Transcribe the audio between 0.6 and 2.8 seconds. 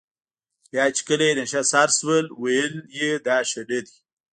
بیا چې کله یې نشه سر شول ویل